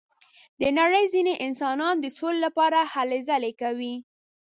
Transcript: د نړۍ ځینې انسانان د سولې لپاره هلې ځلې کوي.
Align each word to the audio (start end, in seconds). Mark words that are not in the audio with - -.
د 0.59 0.61
نړۍ 0.79 1.05
ځینې 1.13 1.33
انسانان 1.45 1.95
د 1.99 2.05
سولې 2.17 2.39
لپاره 2.45 2.79
هلې 2.93 3.19
ځلې 3.29 3.51
کوي. 3.61 3.95